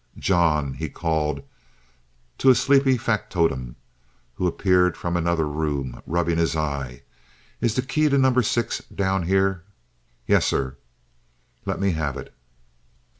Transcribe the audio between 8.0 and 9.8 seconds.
to Number Six down here?"